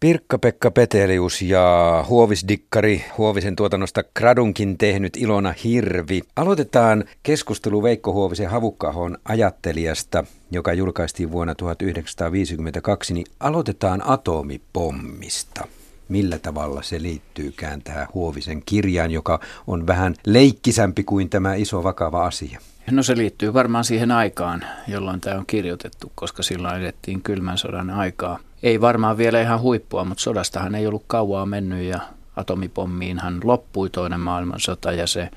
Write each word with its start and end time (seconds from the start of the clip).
Pirkka-Pekka 0.00 0.70
Petelius 0.70 1.42
ja 1.42 2.04
Huovisdikkari 2.08 3.04
Huovisen 3.18 3.56
tuotannosta 3.56 4.04
Gradunkin 4.16 4.78
tehnyt 4.78 5.16
Ilona 5.16 5.54
Hirvi. 5.64 6.20
Aloitetaan 6.36 7.04
keskustelu 7.22 7.82
Veikko 7.82 8.12
Huovisen 8.12 8.50
Havukkahon 8.50 9.18
ajattelijasta, 9.24 10.24
joka 10.50 10.72
julkaistiin 10.72 11.32
vuonna 11.32 11.54
1952, 11.54 13.14
niin 13.14 13.26
aloitetaan 13.40 14.02
atomipommista. 14.06 15.66
Millä 16.10 16.38
tavalla 16.38 16.82
se 16.82 17.02
liittyykään 17.02 17.82
tähän 17.82 18.06
Huovisen 18.14 18.62
kirjaan, 18.66 19.10
joka 19.10 19.40
on 19.66 19.86
vähän 19.86 20.14
leikkisämpi 20.26 21.04
kuin 21.04 21.30
tämä 21.30 21.54
iso 21.54 21.82
vakava 21.82 22.26
asia? 22.26 22.60
No 22.90 23.02
se 23.02 23.16
liittyy 23.16 23.54
varmaan 23.54 23.84
siihen 23.84 24.10
aikaan, 24.10 24.64
jolloin 24.88 25.20
tämä 25.20 25.38
on 25.38 25.46
kirjoitettu, 25.46 26.12
koska 26.14 26.42
silloin 26.42 26.76
edettiin 26.76 27.22
kylmän 27.22 27.58
sodan 27.58 27.90
aikaa. 27.90 28.38
Ei 28.62 28.80
varmaan 28.80 29.18
vielä 29.18 29.40
ihan 29.40 29.60
huippua, 29.60 30.04
mutta 30.04 30.22
sodastahan 30.22 30.74
ei 30.74 30.86
ollut 30.86 31.04
kauaa 31.06 31.46
mennyt 31.46 31.82
ja 31.82 32.00
atomipommiinhan 32.36 33.40
loppui 33.44 33.90
toinen 33.90 34.20
maailmansota 34.20 34.92
ja 34.92 35.06
se 35.06 35.30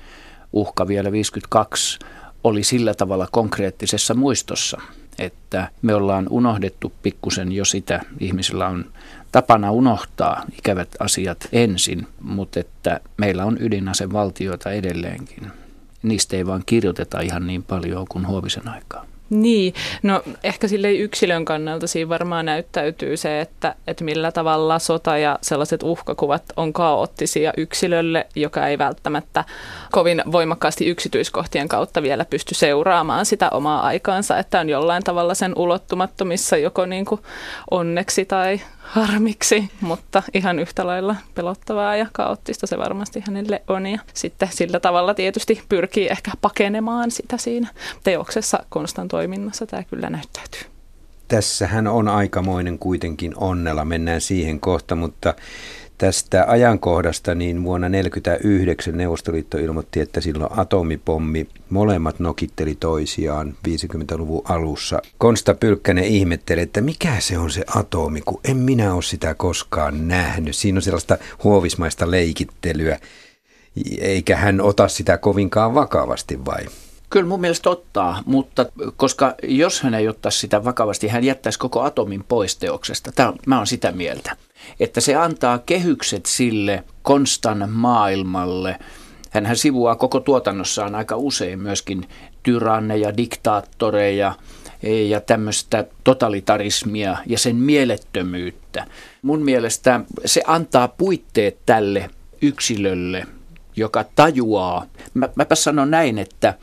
uhka 0.52 0.88
vielä 0.88 1.12
52 1.12 1.98
oli 2.44 2.64
sillä 2.64 2.94
tavalla 2.94 3.28
konkreettisessa 3.32 4.14
muistossa, 4.14 4.80
että 5.18 5.68
me 5.82 5.94
ollaan 5.94 6.26
unohdettu 6.30 6.92
pikkusen 7.02 7.52
jo 7.52 7.64
sitä. 7.64 8.00
Ihmisillä 8.20 8.66
on 8.68 8.84
tapana 9.32 9.70
unohtaa 9.70 10.44
ikävät 10.58 10.88
asiat 11.00 11.48
ensin, 11.52 12.06
mutta 12.20 12.60
että 12.60 13.00
meillä 13.16 13.44
on 13.44 13.56
ydinasevaltioita 13.60 14.70
edelleenkin 14.70 15.52
niistä 16.04 16.36
ei 16.36 16.46
vaan 16.46 16.62
kirjoiteta 16.66 17.20
ihan 17.20 17.46
niin 17.46 17.62
paljon 17.62 18.06
kuin 18.08 18.26
Huovisen 18.26 18.68
aikaa. 18.68 19.06
Niin, 19.30 19.74
no 20.02 20.22
ehkä 20.42 20.68
sille 20.68 20.92
yksilön 20.92 21.44
kannalta 21.44 21.86
siinä 21.86 22.08
varmaan 22.08 22.46
näyttäytyy 22.46 23.16
se, 23.16 23.40
että, 23.40 23.74
että 23.86 24.04
millä 24.04 24.32
tavalla 24.32 24.78
sota 24.78 25.18
ja 25.18 25.38
sellaiset 25.42 25.82
uhkakuvat 25.82 26.42
on 26.56 26.72
kaoottisia 26.72 27.52
yksilölle, 27.56 28.26
joka 28.36 28.68
ei 28.68 28.78
välttämättä 28.78 29.44
kovin 29.92 30.22
voimakkaasti 30.32 30.86
yksityiskohtien 30.86 31.68
kautta 31.68 32.02
vielä 32.02 32.24
pysty 32.24 32.54
seuraamaan 32.54 33.26
sitä 33.26 33.50
omaa 33.50 33.82
aikaansa, 33.82 34.38
että 34.38 34.60
on 34.60 34.68
jollain 34.68 35.04
tavalla 35.04 35.34
sen 35.34 35.52
ulottumattomissa 35.56 36.56
joko 36.56 36.86
niin 36.86 37.04
kuin 37.04 37.20
onneksi 37.70 38.24
tai 38.24 38.60
harmiksi, 38.94 39.70
mutta 39.80 40.22
ihan 40.34 40.58
yhtä 40.58 40.86
lailla 40.86 41.16
pelottavaa 41.34 41.96
ja 41.96 42.06
kaoottista 42.12 42.66
se 42.66 42.78
varmasti 42.78 43.22
hänelle 43.26 43.62
on. 43.68 43.86
Ja 43.86 43.98
sitten 44.14 44.48
sillä 44.52 44.80
tavalla 44.80 45.14
tietysti 45.14 45.62
pyrkii 45.68 46.08
ehkä 46.08 46.30
pakenemaan 46.40 47.10
sitä 47.10 47.36
siinä 47.36 47.68
teoksessa 48.04 48.64
konstan 48.68 49.08
toiminnassa. 49.08 49.66
Tämä 49.66 49.82
kyllä 49.82 50.10
näyttäytyy. 50.10 50.60
Tässähän 51.28 51.86
on 51.86 52.08
aikamoinen 52.08 52.78
kuitenkin 52.78 53.32
onnella, 53.36 53.84
mennään 53.84 54.20
siihen 54.20 54.60
kohta, 54.60 54.96
mutta 54.96 55.34
tästä 55.98 56.44
ajankohdasta, 56.48 57.34
niin 57.34 57.64
vuonna 57.64 57.86
1949 57.86 58.96
Neuvostoliitto 58.96 59.58
ilmoitti, 59.58 60.00
että 60.00 60.20
silloin 60.20 60.58
atomipommi 60.58 61.48
molemmat 61.70 62.18
nokitteli 62.18 62.74
toisiaan 62.80 63.54
50-luvun 63.68 64.42
alussa. 64.44 65.02
Konsta 65.18 65.54
Pylkkänen 65.54 66.04
ihmetteli, 66.04 66.60
että 66.60 66.80
mikä 66.80 67.12
se 67.18 67.38
on 67.38 67.50
se 67.50 67.64
atomi, 67.74 68.20
kun 68.24 68.40
en 68.44 68.56
minä 68.56 68.94
ole 68.94 69.02
sitä 69.02 69.34
koskaan 69.34 70.08
nähnyt. 70.08 70.56
Siinä 70.56 70.78
on 70.78 70.82
sellaista 70.82 71.18
huovismaista 71.44 72.10
leikittelyä, 72.10 72.98
eikä 74.00 74.36
hän 74.36 74.60
ota 74.60 74.88
sitä 74.88 75.18
kovinkaan 75.18 75.74
vakavasti 75.74 76.44
vai? 76.44 76.66
Kyllä 77.14 77.28
mun 77.28 77.40
mielestä 77.40 77.70
ottaa, 77.70 78.22
mutta 78.26 78.66
koska 78.96 79.34
jos 79.42 79.82
hän 79.82 79.94
ei 79.94 80.08
ottaisi 80.08 80.38
sitä 80.38 80.64
vakavasti, 80.64 81.08
hän 81.08 81.24
jättäisi 81.24 81.58
koko 81.58 81.82
atomin 81.82 82.24
pois 82.24 82.56
teoksesta. 82.56 83.12
Tämä, 83.12 83.32
mä 83.46 83.56
olen 83.56 83.66
sitä 83.66 83.92
mieltä, 83.92 84.36
että 84.80 85.00
se 85.00 85.14
antaa 85.14 85.58
kehykset 85.58 86.26
sille 86.26 86.84
konstan 87.02 87.70
maailmalle. 87.70 88.76
Hänhän 89.30 89.56
sivuaa 89.56 89.96
koko 89.96 90.20
tuotannossaan 90.20 90.94
aika 90.94 91.16
usein 91.16 91.60
myöskin 91.60 92.08
tyranneja, 92.42 93.16
diktaattoreja 93.16 94.34
ja 95.08 95.20
tämmöistä 95.20 95.84
totalitarismia 96.04 97.16
ja 97.26 97.38
sen 97.38 97.56
mielettömyyttä. 97.56 98.86
Mun 99.22 99.42
mielestä 99.42 100.00
se 100.24 100.42
antaa 100.46 100.88
puitteet 100.88 101.58
tälle 101.66 102.10
yksilölle, 102.42 103.26
joka 103.76 104.04
tajuaa. 104.16 104.86
Mä, 105.14 105.28
mäpä 105.36 105.54
sanon 105.54 105.90
näin, 105.90 106.18
että 106.18 106.54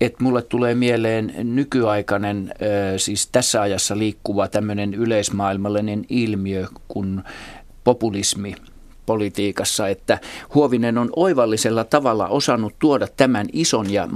että 0.00 0.24
mulle 0.24 0.42
tulee 0.42 0.74
mieleen 0.74 1.34
nykyaikainen, 1.42 2.54
siis 2.96 3.28
tässä 3.32 3.62
ajassa 3.62 3.98
liikkuva 3.98 4.48
tämmöinen 4.48 4.94
yleismaailmallinen 4.94 6.04
ilmiö 6.08 6.66
kuin 6.88 7.22
populismi– 7.84 8.54
politiikassa, 9.06 9.88
että 9.88 10.18
Huovinen 10.54 10.98
on 10.98 11.10
oivallisella 11.16 11.84
tavalla 11.84 12.28
osannut 12.28 12.74
tuoda 12.78 13.08
tämän 13.16 13.46
ison 13.52 13.92
ja 13.92 14.08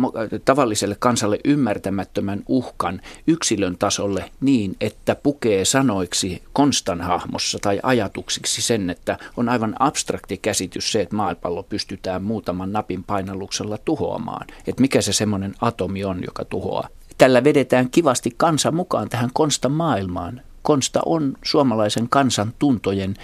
tavalliselle 0.44 0.96
kansalle 0.98 1.38
ymmärtämättömän 1.44 2.42
uhkan 2.48 3.00
yksilön 3.26 3.76
tasolle 3.78 4.30
niin, 4.40 4.76
että 4.80 5.14
pukee 5.14 5.64
sanoiksi 5.64 6.42
Konstan 6.52 7.00
hahmossa 7.00 7.58
tai 7.62 7.80
ajatuksiksi 7.82 8.62
sen, 8.62 8.90
että 8.90 9.18
on 9.36 9.48
aivan 9.48 9.74
abstrakti 9.78 10.38
käsitys 10.38 10.92
se, 10.92 11.00
että 11.00 11.16
maapallo 11.16 11.62
pystytään 11.62 12.22
muutaman 12.22 12.72
napin 12.72 13.04
painalluksella 13.04 13.78
tuhoamaan. 13.78 14.46
Että 14.66 14.80
mikä 14.80 15.00
se 15.00 15.12
semmoinen 15.12 15.54
atomi 15.60 16.04
on, 16.04 16.20
joka 16.26 16.44
tuhoaa. 16.44 16.88
Tällä 17.18 17.44
vedetään 17.44 17.90
kivasti 17.90 18.34
kansa 18.36 18.70
mukaan 18.72 19.08
tähän 19.08 19.30
Konstan 19.32 19.72
maailmaan 19.72 20.42
Konsta 20.62 21.00
on 21.06 21.36
suomalaisen 21.44 22.08
kansan 22.08 22.52
tuntojen 22.58 23.14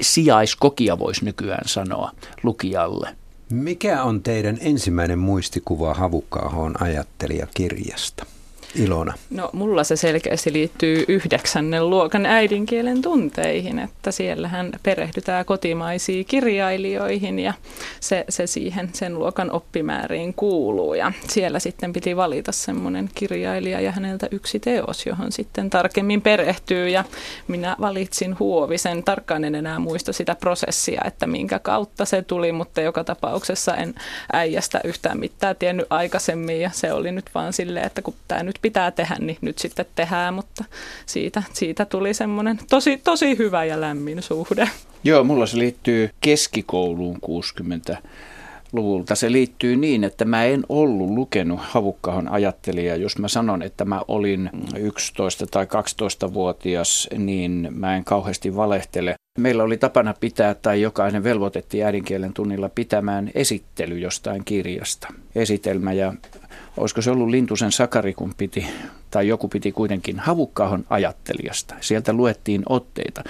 sijaiskokia, 0.00 0.98
voisi 0.98 1.24
nykyään 1.24 1.68
sanoa, 1.68 2.10
lukijalle. 2.42 3.16
Mikä 3.50 4.02
on 4.02 4.22
teidän 4.22 4.58
ensimmäinen 4.60 5.18
muistikuva 5.18 5.94
Havukkaahon 5.94 6.82
ajattelijakirjasta? 6.82 8.26
Ilona? 8.74 9.14
No 9.30 9.50
mulla 9.52 9.84
se 9.84 9.96
selkeästi 9.96 10.52
liittyy 10.52 11.04
yhdeksännen 11.08 11.90
luokan 11.90 12.26
äidinkielen 12.26 13.02
tunteihin, 13.02 13.78
että 13.78 14.10
siellähän 14.10 14.72
perehdytään 14.82 15.44
kotimaisiin 15.44 16.24
kirjailijoihin 16.24 17.38
ja 17.38 17.54
se, 18.00 18.24
se 18.28 18.46
siihen 18.46 18.90
sen 18.92 19.18
luokan 19.18 19.50
oppimääriin 19.50 20.34
kuuluu. 20.34 20.94
Ja 20.94 21.12
siellä 21.28 21.58
sitten 21.58 21.92
piti 21.92 22.16
valita 22.16 22.52
semmoinen 22.52 23.10
kirjailija 23.14 23.80
ja 23.80 23.92
häneltä 23.92 24.28
yksi 24.30 24.60
teos, 24.60 25.06
johon 25.06 25.32
sitten 25.32 25.70
tarkemmin 25.70 26.22
perehtyy 26.22 26.88
ja 26.88 27.04
minä 27.48 27.76
valitsin 27.80 28.38
Huovisen. 28.38 29.04
Tarkkaan 29.04 29.44
en 29.44 29.54
enää 29.54 29.78
muista 29.78 30.12
sitä 30.12 30.34
prosessia, 30.34 31.02
että 31.04 31.26
minkä 31.26 31.58
kautta 31.58 32.04
se 32.04 32.22
tuli, 32.22 32.52
mutta 32.52 32.80
joka 32.80 33.04
tapauksessa 33.04 33.74
en 33.76 33.94
äijästä 34.32 34.80
yhtään 34.84 35.18
mitään 35.18 35.56
tiennyt 35.56 35.86
aikaisemmin 35.90 36.60
ja 36.60 36.70
se 36.72 36.92
oli 36.92 37.12
nyt 37.12 37.30
vaan 37.34 37.52
silleen, 37.52 37.86
että 37.86 38.02
kun 38.02 38.14
tämä 38.28 38.42
nyt 38.42 38.58
pitää 38.64 38.90
tehdä, 38.90 39.16
niin 39.20 39.38
nyt 39.40 39.58
sitten 39.58 39.86
tehdään, 39.94 40.34
mutta 40.34 40.64
siitä, 41.06 41.42
siitä 41.52 41.84
tuli 41.84 42.14
semmoinen 42.14 42.58
tosi, 42.70 42.96
tosi 42.96 43.38
hyvä 43.38 43.64
ja 43.64 43.80
lämmin 43.80 44.22
suhde. 44.22 44.70
Joo, 45.04 45.24
mulla 45.24 45.46
se 45.46 45.58
liittyy 45.58 46.10
keskikouluun 46.20 47.20
60 47.20 47.96
luvulta. 48.72 49.14
Se 49.14 49.32
liittyy 49.32 49.76
niin, 49.76 50.04
että 50.04 50.24
mä 50.24 50.44
en 50.44 50.64
ollut 50.68 51.10
lukenut 51.10 51.60
Havukkahon 51.62 52.28
ajattelija. 52.28 52.96
Jos 52.96 53.18
mä 53.18 53.28
sanon, 53.28 53.62
että 53.62 53.84
mä 53.84 54.00
olin 54.08 54.50
11 54.76 55.46
tai 55.46 55.64
12-vuotias, 55.64 57.08
niin 57.18 57.68
mä 57.70 57.96
en 57.96 58.04
kauheasti 58.04 58.56
valehtele. 58.56 59.14
Meillä 59.38 59.62
oli 59.62 59.76
tapana 59.76 60.14
pitää, 60.20 60.54
tai 60.54 60.80
jokainen 60.80 61.24
velvoitettiin 61.24 61.86
äidinkielen 61.86 62.32
tunnilla 62.32 62.68
pitämään 62.68 63.30
esittely 63.34 63.98
jostain 63.98 64.44
kirjasta. 64.44 65.08
Esitelmä 65.34 65.92
ja 65.92 66.12
olisiko 66.76 67.02
se 67.02 67.10
ollut 67.10 67.28
Lintusen 67.28 67.72
Sakari, 67.72 68.14
kun 68.14 68.34
piti, 68.36 68.66
tai 69.10 69.28
joku 69.28 69.48
piti 69.48 69.72
kuitenkin 69.72 70.18
Havukkahon 70.18 70.84
ajattelijasta. 70.90 71.74
Sieltä 71.80 72.12
luettiin 72.12 72.62
otteita. 72.68 73.24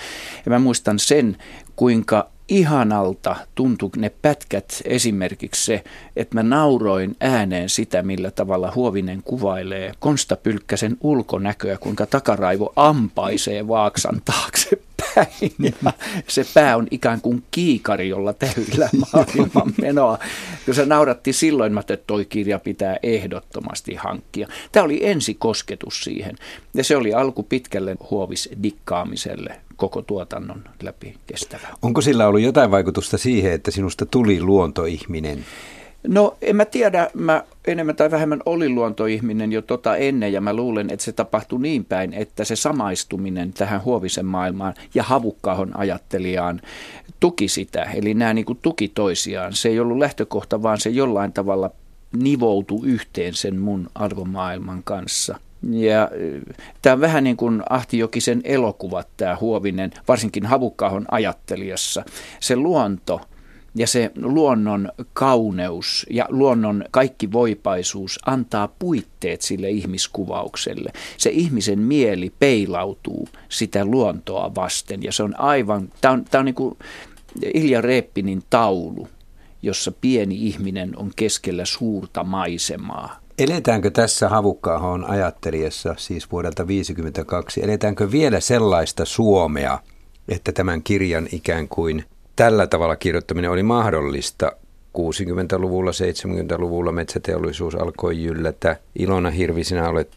Ja 0.44 0.50
mä 0.50 0.58
muistan 0.58 0.98
sen, 0.98 1.36
kuinka 1.76 2.33
ihanalta 2.48 3.36
tuntui 3.54 3.90
ne 3.96 4.12
pätkät 4.22 4.82
esimerkiksi 4.84 5.64
se, 5.64 5.84
että 6.16 6.34
mä 6.34 6.42
nauroin 6.42 7.16
ääneen 7.20 7.68
sitä, 7.68 8.02
millä 8.02 8.30
tavalla 8.30 8.72
Huovinen 8.74 9.22
kuvailee 9.22 9.92
Konsta 9.98 10.36
Pylkkäsen 10.36 10.96
ulkonäköä, 11.00 11.78
kuinka 11.78 12.06
takaraivo 12.06 12.72
ampaisee 12.76 13.68
vaaksan 13.68 14.22
taakse 14.24 14.70
päin. 14.96 15.52
Ja 15.84 15.92
se 16.28 16.46
pää 16.54 16.76
on 16.76 16.86
ikään 16.90 17.20
kuin 17.20 17.42
kiikari, 17.50 18.08
jolla 18.08 18.32
täyllä 18.32 18.88
maailman 19.12 19.72
menoa. 19.80 20.18
Kun 20.64 20.74
se 20.74 20.86
nauratti 20.86 21.32
silloin, 21.32 21.78
että 21.78 21.96
toi 21.96 22.24
kirja 22.24 22.58
pitää 22.58 22.96
ehdottomasti 23.02 23.94
hankkia. 23.94 24.48
Tämä 24.72 24.84
oli 24.84 25.06
ensi 25.06 25.34
kosketus 25.34 26.04
siihen. 26.04 26.36
Ja 26.74 26.84
se 26.84 26.96
oli 26.96 27.14
alku 27.14 27.42
pitkälle 27.42 27.96
huovisdikkaamiselle 28.10 29.60
koko 29.76 30.02
tuotannon 30.02 30.64
läpi 30.82 31.14
kestävä. 31.26 31.68
Onko 31.82 32.00
sillä 32.00 32.26
ollut 32.26 32.40
jotain 32.40 32.70
vaikutusta 32.70 33.18
siihen, 33.18 33.52
että 33.52 33.70
sinusta 33.70 34.06
tuli 34.06 34.40
luontoihminen? 34.40 35.44
No 36.08 36.36
en 36.42 36.56
mä 36.56 36.64
tiedä, 36.64 37.10
mä 37.14 37.44
enemmän 37.66 37.96
tai 37.96 38.10
vähemmän 38.10 38.40
olin 38.46 38.74
luontoihminen 38.74 39.52
jo 39.52 39.62
tota 39.62 39.96
ennen 39.96 40.32
ja 40.32 40.40
mä 40.40 40.54
luulen, 40.54 40.90
että 40.90 41.04
se 41.04 41.12
tapahtui 41.12 41.60
niin 41.60 41.84
päin, 41.84 42.12
että 42.12 42.44
se 42.44 42.56
samaistuminen 42.56 43.52
tähän 43.52 43.84
huovisen 43.84 44.26
maailmaan 44.26 44.74
ja 44.94 45.02
havukkahon 45.02 45.76
ajattelijaan 45.76 46.60
tuki 47.20 47.48
sitä. 47.48 47.82
Eli 47.82 48.14
nämä 48.14 48.34
niin 48.34 48.44
kuin 48.44 48.58
tuki 48.62 48.88
toisiaan. 48.88 49.52
Se 49.52 49.68
ei 49.68 49.80
ollut 49.80 49.98
lähtökohta, 49.98 50.62
vaan 50.62 50.80
se 50.80 50.90
jollain 50.90 51.32
tavalla 51.32 51.70
nivoutu 52.16 52.82
yhteen 52.84 53.34
sen 53.34 53.60
mun 53.60 53.90
arvomaailman 53.94 54.82
kanssa. 54.82 55.38
Ja 55.70 56.10
tämä 56.82 56.94
on 56.94 57.00
vähän 57.00 57.24
niin 57.24 57.36
kuin 57.36 57.62
Ahti 57.70 57.98
Jokisen 57.98 58.40
elokuvat, 58.44 59.08
tämä 59.16 59.36
Huovinen, 59.40 59.90
varsinkin 60.08 60.46
Havukkahon 60.46 61.04
ajattelijassa. 61.10 62.04
Se 62.40 62.56
luonto 62.56 63.20
ja 63.74 63.86
se 63.86 64.10
luonnon 64.16 64.92
kauneus 65.12 66.06
ja 66.10 66.26
luonnon 66.28 66.84
kaikki 66.90 67.32
voipaisuus 67.32 68.18
antaa 68.26 68.68
puitteet 68.78 69.42
sille 69.42 69.70
ihmiskuvaukselle. 69.70 70.92
Se 71.16 71.30
ihmisen 71.30 71.78
mieli 71.78 72.32
peilautuu 72.38 73.28
sitä 73.48 73.84
luontoa 73.84 74.54
vasten 74.54 75.02
ja 75.02 75.12
se 75.12 75.22
on 75.22 75.40
aivan, 75.40 75.92
tämä 76.00 76.12
on, 76.14 76.24
tämä 76.24 76.40
on 76.40 76.44
niin 76.44 76.54
kuin 76.54 76.78
Ilja 77.54 77.80
Reppinin 77.80 78.42
taulu, 78.50 79.08
jossa 79.62 79.92
pieni 80.00 80.46
ihminen 80.46 80.98
on 80.98 81.10
keskellä 81.16 81.64
suurta 81.64 82.24
maisemaa. 82.24 83.23
Eletäänkö 83.38 83.90
tässä 83.90 84.28
Havukkaahon 84.28 85.04
ajattelijassa, 85.04 85.94
siis 85.98 86.32
vuodelta 86.32 86.56
1952, 86.56 87.64
eletäänkö 87.64 88.10
vielä 88.10 88.40
sellaista 88.40 89.04
Suomea, 89.04 89.78
että 90.28 90.52
tämän 90.52 90.82
kirjan 90.82 91.28
ikään 91.32 91.68
kuin 91.68 92.04
tällä 92.36 92.66
tavalla 92.66 92.96
kirjoittaminen 92.96 93.50
oli 93.50 93.62
mahdollista 93.62 94.52
60-luvulla, 94.98 95.90
70-luvulla 95.90 96.92
metsäteollisuus 96.92 97.74
alkoi 97.74 98.24
yllätä. 98.24 98.76
Ilona 98.98 99.30
Hirvi, 99.30 99.64
sinä 99.64 99.88
olet 99.88 100.10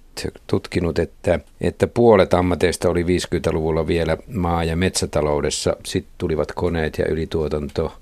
tutkinut, 0.47 0.99
että, 0.99 1.39
että 1.61 1.87
puolet 1.87 2.33
ammateista 2.33 2.89
oli 2.89 3.03
50-luvulla 3.03 3.87
vielä 3.87 4.17
maa- 4.33 4.63
ja 4.63 4.75
metsätaloudessa. 4.75 5.75
Sitten 5.85 6.13
tulivat 6.17 6.51
koneet 6.51 6.97
ja 6.97 7.05
ylituotanto 7.05 7.93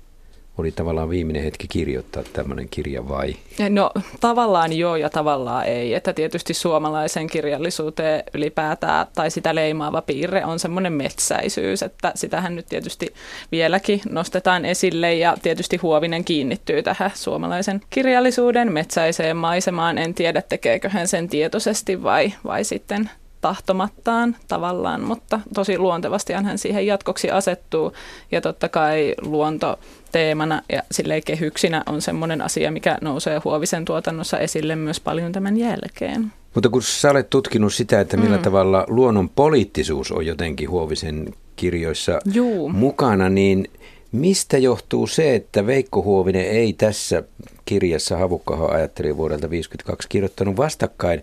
oli 0.58 0.72
tavallaan 0.72 1.10
viimeinen 1.10 1.42
hetki 1.42 1.68
kirjoittaa 1.68 2.22
tämmöinen 2.32 2.68
kirja 2.68 3.08
vai? 3.08 3.36
No 3.68 3.90
tavallaan 4.20 4.72
joo 4.72 4.96
ja 4.96 5.10
tavallaan 5.10 5.66
ei. 5.66 5.94
Että 5.94 6.12
tietysti 6.12 6.54
suomalaisen 6.54 7.26
kirjallisuuteen 7.26 8.24
ylipäätään 8.34 9.06
tai 9.14 9.30
sitä 9.30 9.54
leimaava 9.54 10.02
piirre 10.02 10.44
on 10.44 10.58
semmoinen 10.58 10.92
metsäisyys, 10.92 11.82
että 11.82 12.12
sitähän 12.14 12.56
nyt 12.56 12.66
tietysti 12.66 13.14
vieläkin 13.52 14.00
nostetaan 14.10 14.64
esille 14.64 15.14
ja 15.14 15.36
tietysti 15.42 15.76
Huovinen 15.76 16.24
kiinnittyy 16.24 16.82
tähän 16.82 17.10
suomalaisen 17.14 17.80
kirjallisuuden 17.90 18.72
metsäiseen 18.72 19.36
maisemaan. 19.36 19.98
En 19.98 20.14
tiedä 20.14 20.42
tekeekö 20.42 20.88
hän 20.88 21.08
sen 21.08 21.28
tietoisesti 21.28 22.02
vai, 22.02 22.32
vai 22.44 22.64
sitten 22.64 23.10
tahtomattaan 23.46 24.36
tavallaan, 24.48 25.00
mutta 25.00 25.40
tosi 25.54 25.78
luontevasti 25.78 26.32
hän 26.32 26.58
siihen 26.58 26.86
jatkoksi 26.86 27.30
asettuu. 27.30 27.92
Ja 28.32 28.40
totta 28.40 28.68
kai 28.68 29.14
luonto 29.22 29.78
teemana 30.12 30.62
ja 30.72 30.82
silleen 30.90 31.22
kehyksinä 31.24 31.82
on 31.86 32.02
semmoinen 32.02 32.42
asia, 32.42 32.70
mikä 32.70 32.98
nousee 33.00 33.40
Huovisen 33.44 33.84
tuotannossa 33.84 34.38
esille 34.38 34.76
myös 34.76 35.00
paljon 35.00 35.32
tämän 35.32 35.56
jälkeen. 35.56 36.32
Mutta 36.54 36.68
kun 36.68 36.82
sä 36.82 37.10
olet 37.10 37.30
tutkinut 37.30 37.74
sitä, 37.74 38.00
että 38.00 38.16
millä 38.16 38.36
mm. 38.36 38.42
tavalla 38.42 38.84
luonnon 38.88 39.28
poliittisuus 39.28 40.12
on 40.12 40.26
jotenkin 40.26 40.70
Huovisen 40.70 41.34
kirjoissa 41.56 42.20
Juu. 42.32 42.68
mukana, 42.68 43.28
niin 43.28 43.70
mistä 44.12 44.58
johtuu 44.58 45.06
se, 45.06 45.34
että 45.34 45.66
Veikko 45.66 46.02
Huovinen 46.02 46.44
ei 46.44 46.72
tässä 46.72 47.22
kirjassa 47.64 48.16
Havukkaho 48.16 48.68
ajatteli 48.68 49.16
vuodelta 49.16 49.40
1952 49.40 50.08
kirjoittanut 50.08 50.56
vastakkain 50.56 51.22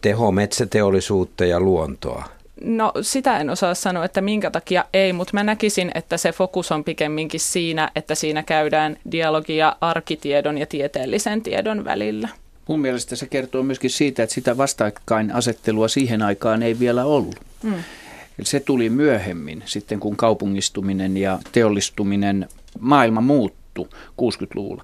teho 0.00 0.32
metsäteollisuutta 0.32 1.44
ja 1.44 1.60
luontoa? 1.60 2.24
No 2.60 2.92
sitä 3.00 3.38
en 3.38 3.50
osaa 3.50 3.74
sanoa, 3.74 4.04
että 4.04 4.20
minkä 4.20 4.50
takia 4.50 4.84
ei, 4.92 5.12
mutta 5.12 5.30
mä 5.34 5.44
näkisin, 5.44 5.90
että 5.94 6.16
se 6.16 6.32
fokus 6.32 6.72
on 6.72 6.84
pikemminkin 6.84 7.40
siinä, 7.40 7.90
että 7.96 8.14
siinä 8.14 8.42
käydään 8.42 8.96
dialogia 9.10 9.76
arkitiedon 9.80 10.58
ja 10.58 10.66
tieteellisen 10.66 11.42
tiedon 11.42 11.84
välillä. 11.84 12.28
Mun 12.68 12.80
mielestä 12.80 13.16
se 13.16 13.26
kertoo 13.26 13.62
myöskin 13.62 13.90
siitä, 13.90 14.22
että 14.22 14.34
sitä 14.34 14.56
vastakkainasettelua 14.56 15.88
siihen 15.88 16.22
aikaan 16.22 16.62
ei 16.62 16.78
vielä 16.78 17.04
ollut. 17.04 17.36
Mm. 17.62 17.74
Se 18.42 18.60
tuli 18.60 18.90
myöhemmin, 18.90 19.62
sitten 19.66 20.00
kun 20.00 20.16
kaupungistuminen 20.16 21.16
ja 21.16 21.38
teollistuminen, 21.52 22.48
maailma 22.80 23.20
muuttui 23.20 23.88
60-luvulla 24.22 24.82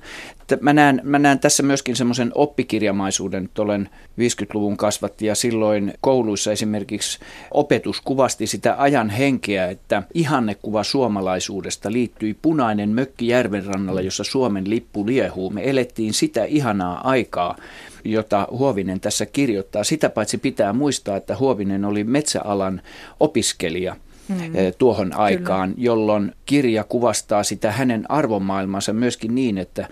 että 0.52 0.64
mä 0.64 0.72
näen, 0.72 1.00
mä 1.04 1.18
näen 1.18 1.38
tässä 1.38 1.62
myöskin 1.62 1.96
semmoisen 1.96 2.32
oppikirjamaisuuden, 2.34 3.44
että 3.44 3.62
olen 3.62 3.88
50-luvun 4.20 4.76
kasvatti 4.76 5.26
ja 5.26 5.34
silloin 5.34 5.94
kouluissa 6.00 6.52
esimerkiksi 6.52 7.18
opetus 7.50 8.00
kuvasti 8.00 8.46
sitä 8.46 8.74
ajan 8.78 9.10
henkeä, 9.10 9.66
että 9.66 10.02
ihannekuva 10.14 10.84
suomalaisuudesta 10.84 11.92
liittyi 11.92 12.36
punainen 12.42 12.88
mökki 12.88 13.28
järvenrannalla, 13.28 14.00
jossa 14.00 14.24
Suomen 14.24 14.70
lippu 14.70 15.06
liehuu. 15.06 15.50
Me 15.50 15.70
elettiin 15.70 16.14
sitä 16.14 16.44
ihanaa 16.44 17.08
aikaa 17.08 17.56
jota 18.04 18.48
Huovinen 18.50 19.00
tässä 19.00 19.26
kirjoittaa. 19.26 19.84
Sitä 19.84 20.10
paitsi 20.10 20.38
pitää 20.38 20.72
muistaa, 20.72 21.16
että 21.16 21.36
Huovinen 21.36 21.84
oli 21.84 22.04
metsäalan 22.04 22.82
opiskelija 23.20 23.96
mm. 24.28 24.56
Eh, 24.56 24.74
tuohon 24.78 25.12
aikaan, 25.12 25.74
Kyllä. 25.74 25.84
jolloin 25.84 26.32
kirja 26.46 26.84
kuvastaa 26.84 27.42
sitä 27.42 27.72
hänen 27.72 28.10
arvomaailmansa 28.10 28.92
myöskin 28.92 29.34
niin, 29.34 29.58
että 29.58 29.88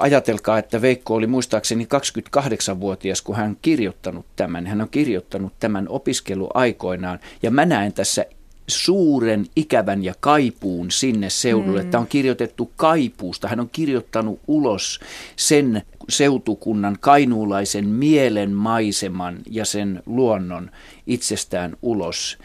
Ajatelkaa, 0.00 0.58
että 0.58 0.82
Veikko 0.82 1.14
oli 1.14 1.26
muistaakseni 1.26 1.88
28-vuotias, 2.36 3.22
kun 3.22 3.36
hän 3.36 3.48
on 3.48 3.56
kirjoittanut 3.62 4.26
tämän. 4.36 4.66
Hän 4.66 4.80
on 4.80 4.88
kirjoittanut 4.88 5.52
tämän 5.60 5.88
opiskeluaikoinaan. 5.88 7.18
Ja 7.42 7.50
mä 7.50 7.64
näen 7.64 7.92
tässä 7.92 8.26
suuren 8.66 9.46
ikävän 9.56 10.04
ja 10.04 10.14
kaipuun 10.20 10.90
sinne 10.90 11.30
seudulle. 11.30 11.82
Mm. 11.82 11.90
Tämä 11.90 12.00
on 12.00 12.06
kirjoitettu 12.06 12.72
kaipuusta. 12.76 13.48
Hän 13.48 13.60
on 13.60 13.70
kirjoittanut 13.72 14.40
ulos 14.46 15.00
sen 15.36 15.82
seutukunnan 16.08 16.96
kainuulaisen 17.00 17.88
mielen 17.88 18.50
maiseman 18.50 19.38
ja 19.50 19.64
sen 19.64 20.02
luonnon 20.06 20.70
itsestään 21.06 21.76
ulos 21.82 22.38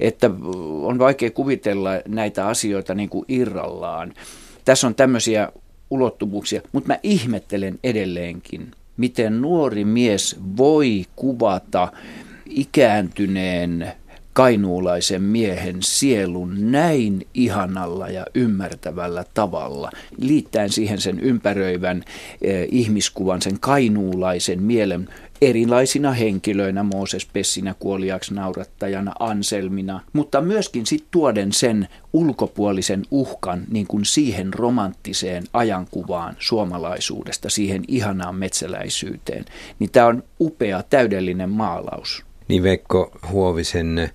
että 0.00 0.30
on 0.82 0.98
vaikea 0.98 1.30
kuvitella 1.30 1.90
näitä 2.08 2.46
asioita 2.46 2.94
niin 2.94 3.08
kuin 3.08 3.24
irrallaan. 3.28 4.14
Tässä 4.64 4.86
on 4.86 4.94
tämmöisiä 4.94 5.52
ulottuvuuksia, 5.90 6.62
mutta 6.72 6.88
mä 6.88 6.98
ihmettelen 7.02 7.78
edelleenkin, 7.84 8.70
miten 8.96 9.42
nuori 9.42 9.84
mies 9.84 10.36
voi 10.56 11.04
kuvata 11.16 11.92
ikääntyneen 12.46 13.92
kainuulaisen 14.38 15.22
miehen 15.22 15.76
sielun 15.80 16.70
näin 16.72 17.26
ihanalla 17.34 18.08
ja 18.08 18.26
ymmärtävällä 18.34 19.24
tavalla, 19.34 19.90
liittäen 20.18 20.70
siihen 20.70 21.00
sen 21.00 21.20
ympäröivän 21.20 22.04
eh, 22.42 22.68
ihmiskuvan, 22.70 23.42
sen 23.42 23.60
kainuulaisen 23.60 24.62
mielen 24.62 25.08
erilaisina 25.42 26.12
henkilöinä, 26.12 26.82
Mooses 26.82 27.26
Pessinä, 27.32 27.74
kuoliaksi 27.78 28.34
naurattajana, 28.34 29.12
Anselmina, 29.18 30.00
mutta 30.12 30.40
myöskin 30.40 30.86
sitten 30.86 31.08
tuoden 31.10 31.52
sen 31.52 31.88
ulkopuolisen 32.12 33.02
uhkan 33.10 33.62
niin 33.70 33.86
kuin 33.86 34.04
siihen 34.04 34.54
romanttiseen 34.54 35.44
ajankuvaan 35.52 36.36
suomalaisuudesta, 36.38 37.50
siihen 37.50 37.84
ihanaan 37.88 38.34
metsäläisyyteen. 38.34 39.44
Niin 39.78 39.90
tämä 39.90 40.06
on 40.06 40.22
upea, 40.40 40.82
täydellinen 40.82 41.50
maalaus. 41.50 42.24
Niin 42.48 42.62
Veikko 42.62 43.18
Huovisen 43.30 44.10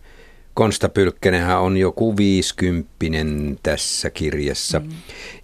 Konsta 0.53 0.89
Pylkkänenhän 0.89 1.59
on 1.59 1.77
joku 1.77 2.17
viisikymppinen 2.17 3.59
tässä 3.63 4.09
kirjassa. 4.09 4.79
Mm. 4.79 4.89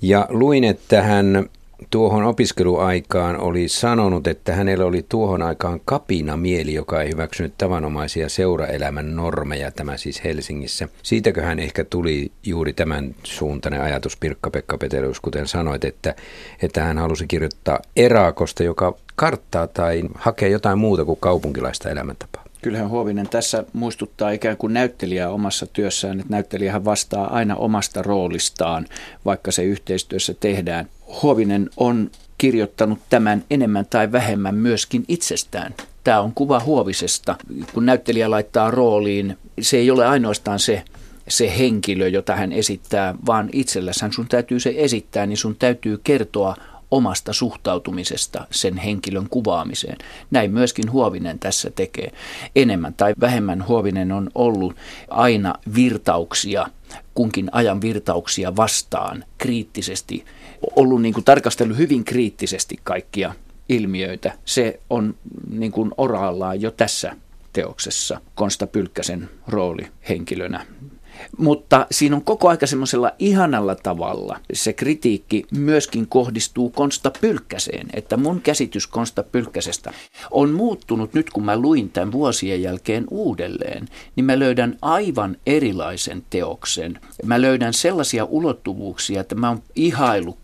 Ja 0.01 0.27
luin, 0.29 0.63
että 0.63 1.01
hän 1.01 1.49
tuohon 1.89 2.23
opiskeluaikaan 2.23 3.39
oli 3.39 3.67
sanonut, 3.67 4.27
että 4.27 4.55
hänellä 4.55 4.85
oli 4.85 5.05
tuohon 5.09 5.41
aikaan 5.41 5.79
kapina 5.85 6.37
mieli, 6.37 6.73
joka 6.73 7.01
ei 7.01 7.09
hyväksynyt 7.11 7.53
tavanomaisia 7.57 8.29
seuraelämän 8.29 9.15
normeja, 9.15 9.71
tämä 9.71 9.97
siis 9.97 10.23
Helsingissä. 10.23 10.87
Siitäkö 11.03 11.41
hän 11.41 11.59
ehkä 11.59 11.83
tuli 11.83 12.31
juuri 12.45 12.73
tämän 12.73 13.15
suuntainen 13.23 13.81
ajatus, 13.81 14.17
Pirkka-Pekka 14.17 14.77
Petelius, 14.77 15.19
kuten 15.19 15.47
sanoit, 15.47 15.83
että, 15.83 16.15
että 16.61 16.83
hän 16.83 16.97
halusi 16.97 17.27
kirjoittaa 17.27 17.79
Eraakosta, 17.95 18.63
joka 18.63 18.93
karttaa 19.15 19.67
tai 19.67 20.03
hakee 20.15 20.49
jotain 20.49 20.77
muuta 20.77 21.05
kuin 21.05 21.19
kaupunkilaista 21.21 21.89
elämäntapaa. 21.89 22.48
Kyllähän 22.61 22.89
Huovinen 22.89 23.29
tässä 23.29 23.63
muistuttaa 23.73 24.31
ikään 24.31 24.57
kuin 24.57 24.73
näyttelijää 24.73 25.29
omassa 25.29 25.65
työssään, 25.65 26.19
että 26.19 26.33
näyttelijähän 26.33 26.85
vastaa 26.85 27.33
aina 27.33 27.55
omasta 27.55 28.01
roolistaan, 28.01 28.85
vaikka 29.25 29.51
se 29.51 29.63
yhteistyössä 29.63 30.33
tehdään. 30.39 30.89
Huovinen 31.23 31.69
on 31.77 32.11
kirjoittanut 32.37 32.99
tämän 33.09 33.43
enemmän 33.49 33.85
tai 33.85 34.11
vähemmän 34.11 34.55
myöskin 34.55 35.05
itsestään. 35.07 35.75
Tämä 36.03 36.21
on 36.21 36.31
kuva 36.35 36.59
Huovisesta. 36.59 37.35
Kun 37.73 37.85
näyttelijä 37.85 38.31
laittaa 38.31 38.71
rooliin, 38.71 39.37
se 39.61 39.77
ei 39.77 39.91
ole 39.91 40.07
ainoastaan 40.07 40.59
se, 40.59 40.83
se 41.27 41.57
henkilö, 41.57 42.07
jota 42.07 42.35
hän 42.35 42.51
esittää, 42.51 43.15
vaan 43.25 43.49
itselläsään 43.53 44.13
sun 44.13 44.27
täytyy 44.27 44.59
se 44.59 44.73
esittää, 44.77 45.25
niin 45.25 45.37
sun 45.37 45.55
täytyy 45.55 45.99
kertoa 46.03 46.55
omasta 46.91 47.33
suhtautumisesta 47.33 48.47
sen 48.51 48.77
henkilön 48.77 49.29
kuvaamiseen. 49.29 49.97
Näin 50.31 50.51
myöskin 50.51 50.91
Huovinen 50.91 51.39
tässä 51.39 51.69
tekee. 51.69 52.11
Enemmän 52.55 52.93
tai 52.93 53.13
vähemmän 53.19 53.67
Huovinen 53.67 54.11
on 54.11 54.29
ollut 54.35 54.75
aina 55.09 55.55
virtauksia, 55.75 56.67
kunkin 57.13 57.49
ajan 57.51 57.81
virtauksia 57.81 58.55
vastaan 58.55 59.25
kriittisesti, 59.37 60.25
ollut 60.75 61.01
niin 61.01 61.13
kuin 61.13 61.23
tarkastellut 61.23 61.77
hyvin 61.77 62.03
kriittisesti 62.03 62.79
kaikkia 62.83 63.33
ilmiöitä. 63.69 64.33
Se 64.45 64.79
on 64.89 65.15
niin 65.49 65.71
kuin 65.71 65.91
oraallaan 65.97 66.61
jo 66.61 66.71
tässä 66.71 67.15
teoksessa 67.53 68.21
Konsta 68.35 68.67
Pylkkäsen 68.67 69.29
rooli 69.47 69.87
henkilönä 70.09 70.65
mutta 71.37 71.87
siinä 71.91 72.15
on 72.15 72.23
koko 72.23 72.49
aika 72.49 72.67
semmoisella 72.67 73.11
ihanalla 73.19 73.75
tavalla 73.75 74.39
se 74.53 74.73
kritiikki 74.73 75.45
myöskin 75.51 76.07
kohdistuu 76.07 76.69
Konsta 76.69 77.11
Pylkkäseen, 77.21 77.87
että 77.93 78.17
mun 78.17 78.41
käsitys 78.41 78.87
Konsta 78.87 79.23
Pylkkäsestä 79.23 79.93
on 80.31 80.51
muuttunut 80.51 81.13
nyt 81.13 81.29
kun 81.29 81.45
mä 81.45 81.57
luin 81.57 81.89
tämän 81.89 82.11
vuosien 82.11 82.61
jälkeen 82.61 83.05
uudelleen, 83.11 83.87
niin 84.15 84.25
mä 84.25 84.39
löydän 84.39 84.77
aivan 84.81 85.37
erilaisen 85.45 86.23
teoksen. 86.29 86.99
Mä 87.25 87.41
löydän 87.41 87.73
sellaisia 87.73 88.25
ulottuvuuksia, 88.25 89.21
että 89.21 89.35
mä 89.35 89.49
oon 89.49 89.63
ihailu 89.75 90.37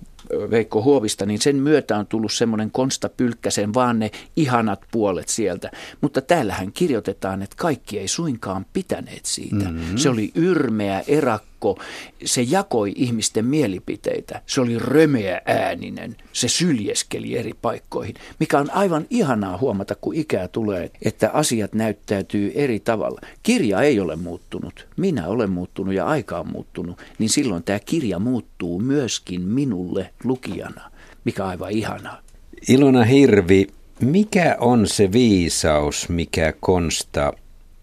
Veikko 0.52 0.84
Huovista, 0.84 1.26
niin 1.26 1.42
sen 1.42 1.56
myötä 1.56 1.98
on 1.98 2.08
tullut 2.08 2.34
semmoinen 2.34 2.72
Konsta 2.72 3.10
Pylkkäsen 3.10 3.74
vaan 3.74 4.00
ne 4.00 4.12
ihanat 4.36 4.86
puolet 4.92 5.30
sieltä. 5.30 5.72
Mutta 6.02 6.22
täällähän 6.22 6.72
kirjoitetaan, 6.72 7.42
että 7.42 7.56
kaikki 7.60 8.00
ei 8.00 8.08
suinkaan 8.08 8.66
pitäneet 8.74 9.26
siitä. 9.26 9.66
Mm-hmm. 9.66 9.98
Se 9.98 10.10
oli 10.10 10.32
yrmeä, 10.36 11.04
erakko 11.08 11.55
kirkko, 11.74 11.84
se 12.26 12.42
jakoi 12.42 12.94
ihmisten 12.96 13.46
mielipiteitä. 13.46 14.42
Se 14.46 14.62
oli 14.62 14.80
römeä 14.80 15.42
ääninen, 15.46 16.16
se 16.34 16.48
syljeskeli 16.48 17.38
eri 17.38 17.54
paikkoihin, 17.62 18.16
mikä 18.40 18.60
on 18.60 18.72
aivan 18.72 19.06
ihanaa 19.10 19.58
huomata, 19.58 19.96
kun 19.96 20.16
ikää 20.16 20.48
tulee, 20.48 20.92
että 21.02 21.30
asiat 21.30 21.74
näyttäytyy 21.74 22.52
eri 22.56 22.80
tavalla. 22.80 23.22
Kirja 23.44 23.82
ei 23.82 24.00
ole 24.00 24.16
muuttunut, 24.16 24.88
minä 24.98 25.28
olen 25.28 25.50
muuttunut 25.50 25.94
ja 25.94 26.06
aika 26.06 26.40
on 26.40 26.52
muuttunut, 26.52 27.02
niin 27.20 27.30
silloin 27.30 27.64
tämä 27.64 27.80
kirja 27.80 28.20
muuttuu 28.20 28.80
myöskin 28.80 29.42
minulle 29.42 30.10
lukijana, 30.24 30.92
mikä 31.26 31.44
on 31.44 31.50
aivan 31.50 31.72
ihanaa. 31.72 32.22
Ilona 32.70 33.04
Hirvi, 33.04 33.68
mikä 34.02 34.58
on 34.60 34.88
se 34.88 35.12
viisaus, 35.12 36.10
mikä 36.10 36.54
Konsta 36.60 37.34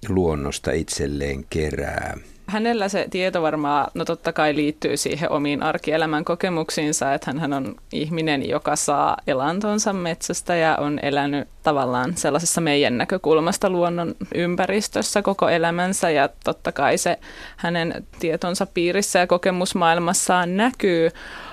luonnosta 0.09 0.73
itselleen 0.73 1.45
kerää? 1.51 2.19
Hänellä 2.53 2.89
se 2.89 3.07
tieto 3.11 3.43
varmaan, 3.43 3.87
no 3.95 4.05
totta 4.05 4.33
kai 4.33 4.57
liittyy 4.57 4.97
siihen 4.97 5.31
omiin 5.31 5.63
arkielämän 5.63 6.25
kokemuksiinsa, 6.25 7.15
että 7.15 7.35
hän 7.39 7.53
on 7.53 7.75
ihminen, 7.93 8.49
joka 8.49 8.77
saa 8.77 9.17
elantonsa 9.27 9.93
metsästä 9.93 10.55
ja 10.57 10.77
on 10.77 10.99
elänyt 11.03 11.49
tavallaan 11.63 12.17
sellaisessa 12.17 12.61
meidän 12.61 12.99
näkökulmasta 12.99 13.71
luonnon 13.71 14.15
ympäristössä 14.35 15.23
koko 15.23 15.49
elämänsä. 15.49 16.11
Ja 16.11 16.29
totta 16.45 16.73
kai 16.73 16.99
se 16.99 17.19
hänen 17.57 18.07
tietonsa 18.19 18.67
piirissä 18.67 19.19
ja 19.19 19.27
kokemusmaailmassaan 19.27 20.57
näkyy, 20.57 21.11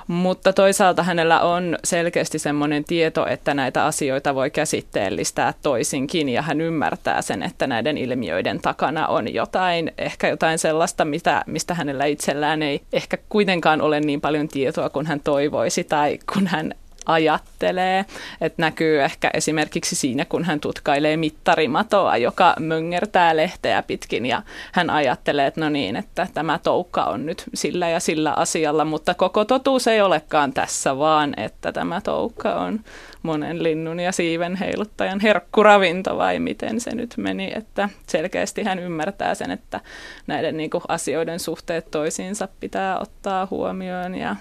mutta 0.10 0.54
toisaalta 0.54 1.04
hänellä 1.04 1.42
on 1.42 1.78
selkeästi 1.84 2.40
semmoinen 2.40 2.84
tieto, 2.84 3.28
että 3.28 3.54
näitä 3.54 3.86
asioita 3.86 4.36
voi 4.36 4.50
käsitteellistää 4.50 5.54
toisinkin 5.62 6.30
ja 6.30 6.42
hän 6.42 6.62
ymmärtää 6.62 7.22
sen, 7.22 7.44
että 7.44 7.68
näiden 7.68 7.98
ilmiöiden 7.98 8.62
takana 8.62 9.08
on 9.08 9.34
jotain, 9.34 9.92
ehkä 9.98 10.28
jotain 10.28 10.60
sellaista, 10.60 11.06
mitä, 11.06 11.44
mistä 11.48 11.74
hänellä 11.74 12.06
itsellään 12.06 12.62
ei 12.62 12.82
ehkä 12.94 13.18
kuitenkaan 13.30 13.82
ole 13.82 14.00
niin 14.00 14.22
paljon 14.22 14.48
tietoa 14.48 14.90
kuin 14.90 15.06
hän 15.06 15.20
toivoisi 15.20 15.84
tai 15.84 16.20
kun 16.34 16.48
hän 16.48 16.74
ajattelee. 17.10 18.06
Että 18.42 18.62
näkyy 18.62 19.02
ehkä 19.02 19.30
esimerkiksi 19.34 19.96
siinä, 19.96 20.26
kun 20.26 20.44
hän 20.44 20.60
tutkailee 20.60 21.18
mittarimatoa, 21.18 22.18
joka 22.18 22.56
möngertää 22.60 23.36
lehteä 23.36 23.84
pitkin 23.84 24.26
ja 24.26 24.42
hän 24.72 24.90
ajattelee, 24.90 25.48
että 25.48 25.62
no 25.62 25.70
niin, 25.70 25.96
että 25.96 26.28
tämä 26.34 26.60
toukka 26.64 27.04
on 27.04 27.26
nyt 27.26 27.44
sillä 27.54 27.90
ja 27.90 28.00
sillä 28.00 28.34
asialla, 28.34 28.86
mutta 28.86 29.14
koko 29.14 29.46
totuus 29.46 29.88
ei 29.88 30.02
olekaan 30.02 30.54
tässä, 30.54 30.98
vaan 30.98 31.34
että 31.38 31.72
tämä 31.72 32.02
toukka 32.02 32.56
on 32.56 32.80
monen 33.24 33.64
linnun 33.64 34.00
ja 34.00 34.12
siiven 34.12 34.56
heiluttajan 34.56 35.20
herkkuravinto 35.20 36.18
vai 36.18 36.40
miten 36.40 36.80
se 36.80 36.96
nyt 36.96 37.14
meni, 37.18 37.52
että 37.56 37.90
selkeästi 38.08 38.64
hän 38.64 38.80
ymmärtää 38.80 39.36
sen, 39.36 39.52
että 39.52 39.80
näiden 40.28 40.58
niin 40.58 40.70
kuin, 40.70 40.84
asioiden 40.88 41.40
suhteet 41.40 41.92
toisiinsa 41.92 42.48
pitää 42.60 43.00
ottaa 43.00 43.48
huomioon 43.52 44.16
ja 44.16 44.36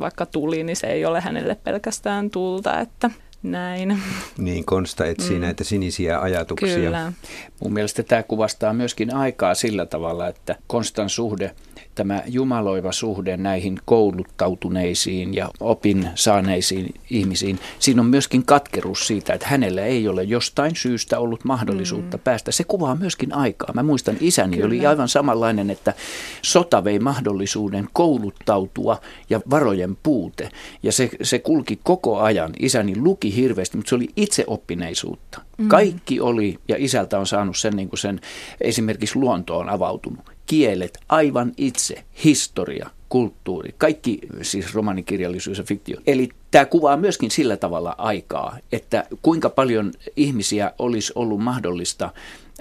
vaikka 0.00 0.26
tuli, 0.26 0.64
niin 0.64 0.76
se 0.76 0.86
ei 0.86 1.04
ole 1.04 1.20
hänelle 1.20 1.56
pelkästään 1.64 2.30
tulta, 2.30 2.80
että 2.80 3.10
näin. 3.42 4.02
Niin, 4.38 4.64
Konsta 4.64 5.06
etsii 5.06 5.36
mm. 5.36 5.40
näitä 5.40 5.64
sinisiä 5.64 6.20
ajatuksia. 6.20 6.76
Kyllä. 6.76 7.12
Mun 7.60 7.72
mielestä 7.72 8.02
tämä 8.02 8.22
kuvastaa 8.22 8.72
myöskin 8.72 9.14
aikaa 9.14 9.54
sillä 9.54 9.86
tavalla, 9.86 10.28
että 10.28 10.56
Konstan 10.66 11.10
suhde 11.10 11.54
tämä 11.96 12.22
jumaloiva 12.26 12.92
suhde 12.92 13.36
näihin 13.36 13.78
kouluttautuneisiin 13.84 15.34
ja 15.34 15.48
opin 15.60 16.08
saaneisiin 16.14 16.94
ihmisiin, 17.10 17.58
siinä 17.78 18.00
on 18.00 18.06
myöskin 18.06 18.46
katkeruus 18.46 19.06
siitä, 19.06 19.34
että 19.34 19.46
hänellä 19.46 19.82
ei 19.82 20.08
ole 20.08 20.22
jostain 20.22 20.76
syystä 20.76 21.18
ollut 21.18 21.44
mahdollisuutta 21.44 22.16
mm. 22.16 22.22
päästä. 22.22 22.52
Se 22.52 22.64
kuvaa 22.64 22.94
myöskin 22.94 23.34
aikaa. 23.34 23.72
Mä 23.74 23.82
muistan, 23.82 24.16
isäni 24.20 24.56
Kyllä. 24.56 24.66
oli 24.66 24.86
aivan 24.86 25.08
samanlainen, 25.08 25.70
että 25.70 25.94
sota 26.42 26.84
vei 26.84 26.98
mahdollisuuden 26.98 27.88
kouluttautua 27.92 29.00
ja 29.30 29.40
varojen 29.50 29.96
puute. 30.02 30.50
Ja 30.82 30.92
se, 30.92 31.10
se 31.22 31.38
kulki 31.38 31.80
koko 31.82 32.18
ajan. 32.18 32.52
Isäni 32.58 32.96
luki 32.96 33.36
hirveästi, 33.36 33.76
mutta 33.76 33.88
se 33.88 33.94
oli 33.94 34.08
itseoppineisuutta. 34.16 35.40
Mm. 35.58 35.68
Kaikki 35.68 36.20
oli, 36.20 36.58
ja 36.68 36.76
isältä 36.78 37.18
on 37.18 37.26
saanut 37.26 37.56
sen, 37.56 37.76
niin 37.76 37.88
kuin 37.88 37.98
sen 37.98 38.20
esimerkiksi 38.60 39.18
luonto 39.18 39.58
on 39.58 39.68
avautunut 39.68 40.35
kielet 40.46 40.98
aivan 41.08 41.52
itse, 41.56 42.04
historia, 42.24 42.90
kulttuuri, 43.08 43.74
kaikki 43.78 44.18
siis 44.42 44.74
romanikirjallisuus 44.74 45.58
ja 45.58 45.64
fiktio. 45.64 46.00
Eli 46.06 46.28
tämä 46.50 46.64
kuvaa 46.64 46.96
myöskin 46.96 47.30
sillä 47.30 47.56
tavalla 47.56 47.94
aikaa, 47.98 48.58
että 48.72 49.04
kuinka 49.22 49.50
paljon 49.50 49.92
ihmisiä 50.16 50.72
olisi 50.78 51.12
ollut 51.14 51.40
mahdollista 51.40 52.10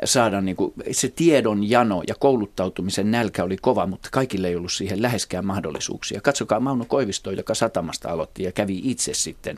saada 0.04 0.42
niin 0.42 0.56
kuin, 0.56 0.74
se 0.92 1.10
tiedon 1.10 1.70
jano 1.70 2.04
ja 2.08 2.16
kouluttautumisen 2.16 3.12
nälkä 3.12 3.44
oli 3.44 3.58
kova, 3.58 3.88
mutta 3.88 4.10
kaikille 4.12 4.48
ei 4.48 4.56
ollut 4.56 4.72
siihen 4.72 5.02
läheskään 5.02 5.46
mahdollisuuksia. 5.46 6.22
Katsokaa 6.22 6.60
Mauno 6.60 6.86
Koivisto, 6.86 7.32
joka 7.32 7.54
satamasta 7.54 8.10
aloitti 8.10 8.44
ja 8.44 8.52
kävi 8.52 8.82
itse 8.84 9.14
sitten 9.14 9.58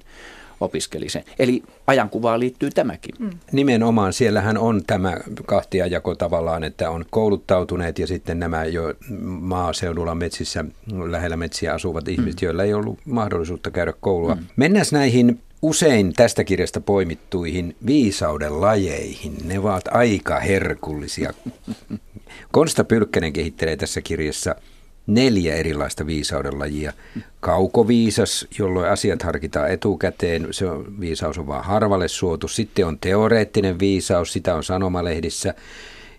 opiskeli 0.60 1.10
sen. 1.10 1.24
Eli 1.40 1.64
ajankuvaan 1.88 2.40
liittyy 2.40 2.70
tämäkin. 2.70 3.16
Mm. 3.20 3.30
Nimenomaan, 3.52 4.14
siellähän 4.14 4.58
on 4.58 4.82
tämä 4.88 5.18
kahtiajako 5.46 6.16
tavallaan, 6.16 6.64
että 6.64 6.90
on 6.90 7.06
kouluttautuneet 7.10 8.00
ja 8.00 8.08
sitten 8.08 8.40
nämä 8.40 8.66
jo 8.66 8.94
maaseudulla 9.26 10.16
metsissä, 10.16 10.66
lähellä 11.10 11.38
metsiä 11.38 11.74
asuvat 11.74 12.08
ihmiset, 12.08 12.42
mm. 12.42 12.46
joilla 12.46 12.64
ei 12.64 12.74
ollut 12.74 13.00
mahdollisuutta 13.06 13.72
käydä 13.72 13.94
koulua. 14.02 14.36
Mm. 14.36 14.46
Mennään 14.56 14.86
näihin 14.92 15.40
usein 15.62 16.14
tästä 16.14 16.44
kirjasta 16.44 16.82
poimittuihin 16.82 17.76
viisauden 17.86 18.62
lajeihin. 18.62 19.34
Ne 19.44 19.60
ovat 19.60 19.88
aika 19.92 20.40
herkullisia. 20.40 21.34
Konsta 22.52 22.84
Pylkkänen 22.84 23.34
kehittelee 23.34 23.76
tässä 23.78 24.02
kirjassa– 24.02 24.56
neljä 25.08 25.56
erilaista 25.56 26.06
viisauden 26.06 26.60
lajia. 26.60 26.94
Kaukoviisas, 27.40 28.48
jolloin 28.60 28.90
asiat 28.92 29.24
harkitaan 29.24 29.72
etukäteen, 29.72 30.48
se 30.52 30.70
on, 30.70 31.00
viisaus 31.00 31.38
on 31.38 31.48
vaan 31.48 31.64
harvalle 31.64 32.08
suotu. 32.08 32.48
Sitten 32.48 32.88
on 32.88 32.98
teoreettinen 33.00 33.80
viisaus, 33.80 34.34
sitä 34.34 34.56
on 34.56 34.64
sanomalehdissä 34.64 35.54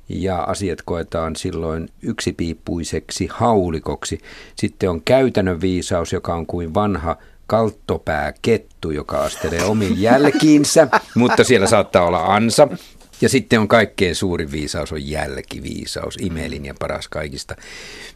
ja 0.09 0.39
asiat 0.39 0.83
koetaan 0.85 1.37
silloin 1.37 1.89
yksipiippuiseksi 2.03 3.29
haulikoksi. 3.31 4.21
Sitten 4.57 4.91
on 4.91 5.03
käytännön 5.05 5.61
viisaus, 5.61 6.13
joka 6.13 6.35
on 6.35 6.47
kuin 6.47 6.75
vanha 6.75 7.17
kalttopääkettu, 7.47 8.91
joka 8.91 9.19
astelee 9.19 9.65
omiin 9.65 10.01
jälkiinsä, 10.01 10.89
mutta 11.15 11.45
siellä 11.45 11.67
saattaa 11.67 12.07
olla 12.07 12.25
ansa. 12.25 12.69
Ja 13.21 13.29
sitten 13.29 13.61
on 13.61 13.69
kaikkein 13.69 14.15
suurin 14.15 14.53
viisaus 14.53 14.93
on 14.93 15.09
jälkiviisaus, 15.09 16.17
imelin 16.17 16.65
ja 16.65 16.75
paras 16.79 17.09
kaikista. 17.09 17.57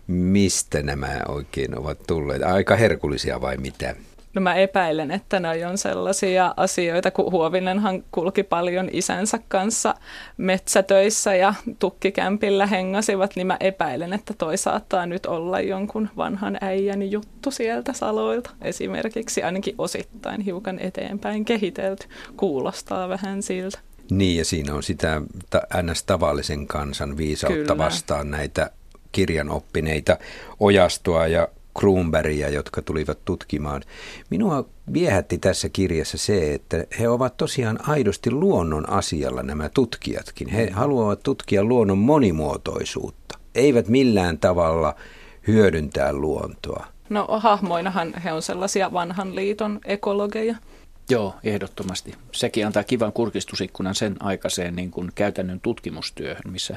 Mistä 0.07 0.83
nämä 0.83 1.21
oikein 1.29 1.79
ovat 1.79 1.99
tulleet? 2.07 2.43
Aika 2.43 2.77
herkullisia 2.77 3.41
vai 3.41 3.57
mitä? 3.57 3.95
No 4.35 4.41
mä 4.41 4.55
epäilen, 4.55 5.11
että 5.11 5.41
ne 5.41 5.67
on 5.67 5.79
sellaisia 5.79 6.55
asioita, 6.57 7.11
kun 7.11 7.33
Huovinenhan 7.33 8.05
kulki 8.11 8.43
paljon 8.43 8.89
isänsä 8.93 9.39
kanssa 9.49 9.95
metsätöissä 10.37 11.35
ja 11.35 11.55
tukkikämpillä 11.79 12.67
hengasivat, 12.67 13.37
niin 13.37 13.47
mä 13.47 13.57
epäilen, 13.61 14.13
että 14.13 14.35
toi 14.39 14.57
saattaa 14.57 15.07
nyt 15.07 15.27
olla 15.27 15.61
jonkun 15.61 16.09
vanhan 16.17 16.59
äijän 16.61 17.11
juttu 17.11 17.51
sieltä 17.51 17.93
saloilta. 17.93 18.51
Esimerkiksi 18.63 19.43
ainakin 19.43 19.75
osittain 19.79 20.41
hiukan 20.41 20.79
eteenpäin 20.79 21.45
kehitelty. 21.45 22.07
Kuulostaa 22.37 23.09
vähän 23.09 23.43
siltä. 23.43 23.79
Niin, 24.11 24.39
ja 24.39 24.45
siinä 24.45 24.75
on 24.75 24.83
sitä 24.83 25.23
ns. 25.83 26.05
tavallisen 26.05 26.67
kansan 26.67 27.17
viisautta 27.17 27.59
Kyllä. 27.59 27.79
vastaan 27.79 28.31
näitä 28.31 28.71
kirjanoppineita 29.13 30.19
ojastua 30.61 31.27
ja 31.27 31.49
Kruunbergia, 31.79 32.49
jotka 32.49 32.83
tulivat 32.83 33.19
tutkimaan. 33.25 33.83
Minua 34.31 34.65
viehätti 34.93 35.39
tässä 35.39 35.69
kirjassa 35.69 36.19
se, 36.19 36.55
että 36.55 36.85
he 36.99 37.09
ovat 37.09 37.37
tosiaan 37.37 37.89
aidosti 37.89 38.31
luonnon 38.31 38.91
asialla 38.91 39.43
nämä 39.43 39.69
tutkijatkin. 39.69 40.49
He 40.49 40.71
haluavat 40.71 41.23
tutkia 41.23 41.65
luonnon 41.65 41.99
monimuotoisuutta, 41.99 43.39
eivät 43.55 43.89
millään 43.89 44.39
tavalla 44.39 44.95
hyödyntää 45.47 46.13
luontoa. 46.13 46.87
No 47.09 47.27
hahmoinahan 47.31 48.15
he 48.25 48.33
on 48.33 48.43
sellaisia 48.43 48.93
vanhan 48.93 49.35
liiton 49.35 49.81
ekologeja. 49.85 50.57
Joo, 51.13 51.35
ehdottomasti. 51.45 52.15
Sekin 52.33 52.67
antaa 52.67 52.85
kivan 52.85 53.13
kurkistusikkunan 53.13 53.95
sen 53.95 54.17
aikaiseen 54.21 54.77
niin 54.77 54.91
kuin 54.91 55.13
käytännön 55.15 55.61
tutkimustyöhön, 55.61 56.43
missä 56.53 56.77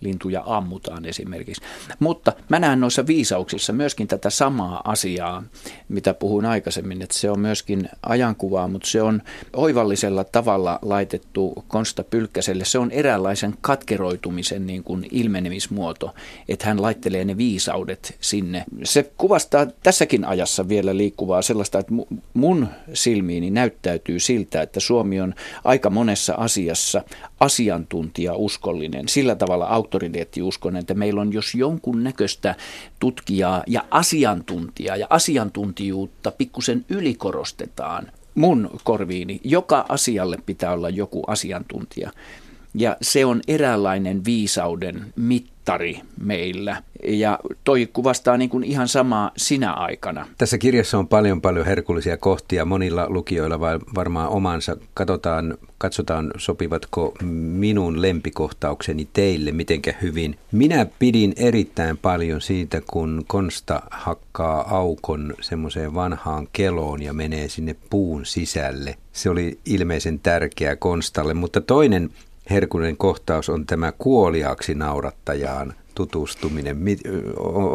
lintuja 0.00 0.42
ammutaan 0.46 1.04
esimerkiksi. 1.04 1.62
Mutta 1.98 2.32
mä 2.48 2.58
näen 2.58 2.80
noissa 2.80 3.06
viisauksissa 3.06 3.72
myöskin 3.72 4.08
tätä 4.08 4.30
samaa 4.30 4.80
asiaa, 4.84 5.42
mitä 5.88 6.14
puhuin 6.14 6.46
aikaisemmin, 6.46 7.02
että 7.02 7.18
se 7.18 7.30
on 7.30 7.40
myöskin 7.40 7.88
ajankuvaa, 8.02 8.68
mutta 8.68 8.88
se 8.88 9.02
on 9.02 9.22
oivallisella 9.52 10.24
tavalla 10.24 10.78
laitettu 10.82 11.64
Konsta 11.68 12.04
Pylkkäselle. 12.04 12.64
Se 12.64 12.78
on 12.78 12.90
eräänlaisen 12.90 13.54
katkeroitumisen 13.60 14.66
niin 14.66 14.84
kuin 14.84 15.06
ilmenemismuoto, 15.10 16.14
että 16.48 16.66
hän 16.66 16.82
laittelee 16.82 17.24
ne 17.24 17.36
viisaudet 17.36 18.16
sinne. 18.20 18.64
Se 18.84 19.10
kuvastaa 19.16 19.66
tässäkin 19.66 20.24
ajassa 20.24 20.68
vielä 20.68 20.96
liikkuvaa 20.96 21.42
sellaista, 21.42 21.78
että 21.78 21.92
mun 22.34 22.68
silmiini 22.94 23.50
näyttäytyy 23.50 24.20
siltä, 24.20 24.62
että 24.62 24.80
Suomi 24.80 25.20
on 25.20 25.34
aika 25.64 25.90
monessa 25.90 26.34
asiassa 26.34 27.02
asiantuntija-uskollinen, 27.40 29.08
sillä 29.08 29.34
tavalla 29.34 29.66
auktoriteettiuskonen, 29.86 30.80
että 30.80 30.94
meillä 30.94 31.20
on 31.20 31.32
jos 31.32 31.54
jonkun 31.54 32.04
näköistä 32.04 32.54
tutkijaa 33.00 33.62
ja 33.66 33.84
asiantuntijaa 33.90 34.96
ja 34.96 35.06
asiantuntijuutta 35.10 36.30
pikkusen 36.30 36.84
ylikorostetaan 36.88 38.12
mun 38.34 38.70
korviini. 38.84 39.40
Joka 39.44 39.86
asialle 39.88 40.38
pitää 40.46 40.72
olla 40.72 40.90
joku 40.90 41.22
asiantuntija. 41.26 42.10
Ja 42.78 42.96
se 43.02 43.24
on 43.24 43.40
eräänlainen 43.48 44.24
viisauden 44.24 45.12
mittari 45.16 46.00
meillä. 46.20 46.82
Ja 47.04 47.38
toi 47.64 47.88
kuvastaa 47.92 48.36
niin 48.36 48.50
kuin 48.50 48.64
ihan 48.64 48.88
samaa 48.88 49.30
sinä 49.36 49.72
aikana. 49.72 50.26
Tässä 50.38 50.58
kirjassa 50.58 50.98
on 50.98 51.08
paljon 51.08 51.40
paljon 51.40 51.66
herkullisia 51.66 52.16
kohtia. 52.16 52.64
Monilla 52.64 53.06
lukijoilla 53.08 53.60
varmaan 53.94 54.28
omansa. 54.28 54.76
Katsotaan, 54.94 55.58
katsotaan 55.78 56.30
sopivatko 56.36 57.14
minun 57.22 58.02
lempikohtaukseni 58.02 59.08
teille 59.12 59.52
mitenkä 59.52 59.94
hyvin. 60.02 60.38
Minä 60.52 60.86
pidin 60.98 61.32
erittäin 61.36 61.96
paljon 61.96 62.40
siitä, 62.40 62.82
kun 62.86 63.24
Konsta 63.26 63.82
hakkaa 63.90 64.76
aukon 64.76 65.34
semmoiseen 65.40 65.94
vanhaan 65.94 66.48
keloon 66.52 67.02
ja 67.02 67.12
menee 67.12 67.48
sinne 67.48 67.76
puun 67.90 68.26
sisälle. 68.26 68.96
Se 69.12 69.30
oli 69.30 69.58
ilmeisen 69.66 70.20
tärkeä 70.20 70.76
Konstalle, 70.76 71.34
mutta 71.34 71.60
toinen 71.60 72.10
herkullinen 72.50 72.96
kohtaus 72.96 73.48
on 73.48 73.66
tämä 73.66 73.92
kuoliaaksi 73.92 74.74
naurattajaan 74.74 75.74
tutustuminen. 75.94 76.78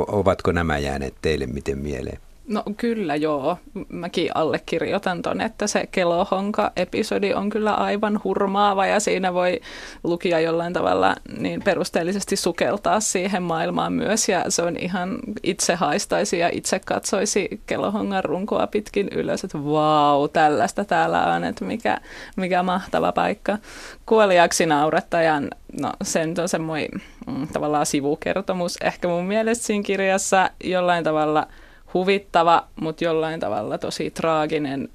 Ovatko 0.07 0.51
nämä 0.51 0.77
jääneet 0.77 1.13
teille 1.21 1.47
miten 1.47 1.77
mieleen? 1.77 2.19
No 2.47 2.63
kyllä 2.77 3.15
joo. 3.15 3.57
Mäkin 3.89 4.29
allekirjoitan 4.35 5.21
ton, 5.21 5.41
että 5.41 5.67
se 5.67 5.87
Kelohonka-episodi 5.91 7.33
on 7.33 7.49
kyllä 7.49 7.73
aivan 7.73 8.19
hurmaava 8.23 8.85
ja 8.85 8.99
siinä 8.99 9.33
voi 9.33 9.59
lukija 10.03 10.39
jollain 10.39 10.73
tavalla 10.73 11.15
niin 11.37 11.61
perusteellisesti 11.63 12.35
sukeltaa 12.35 12.99
siihen 12.99 13.43
maailmaan 13.43 13.93
myös 13.93 14.29
ja 14.29 14.45
se 14.49 14.61
on 14.61 14.77
ihan 14.77 15.19
itse 15.43 15.75
haistaisi 15.75 16.39
ja 16.39 16.49
itse 16.53 16.79
katsoisi 16.79 17.61
Kelohongan 17.65 18.23
runkoa 18.23 18.67
pitkin 18.67 19.09
ylös, 19.15 19.43
että 19.43 19.63
vau, 19.63 20.27
tällaista 20.27 20.85
täällä 20.85 21.33
on, 21.33 21.43
että 21.43 21.65
mikä, 21.65 21.97
mikä 22.35 22.63
mahtava 22.63 23.11
paikka. 23.11 23.57
Kuoliaksi 24.05 24.65
naurettajan, 24.65 25.49
no 25.81 25.91
sen 26.03 26.33
on 26.41 26.49
semmoinen 26.49 26.89
mm, 27.27 27.47
tavallaan 27.47 27.85
sivukertomus 27.85 28.77
ehkä 28.81 29.07
mun 29.07 29.25
mielestä 29.25 29.65
siinä 29.65 29.83
kirjassa 29.83 30.49
jollain 30.63 31.03
tavalla– 31.03 31.47
huvittava, 31.93 32.67
mutta 32.81 33.03
jollain 33.03 33.39
tavalla 33.39 33.77
tosi 33.77 34.11
traaginen. 34.11 34.89